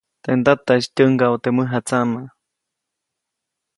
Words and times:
Teʼ 0.23 0.35
ndataʼis 0.39 0.85
tyäŋgaʼu 0.95 1.35
teʼ 1.43 1.53
mäjatsaʼmaʼ. 1.55 2.27